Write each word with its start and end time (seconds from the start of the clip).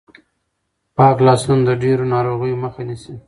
پاک 0.95 1.17
لاسونه 1.27 1.61
د 1.67 1.71
ډېرو 1.83 2.05
ناروغیو 2.13 2.61
مخه 2.63 2.81
نیسي. 2.87 3.15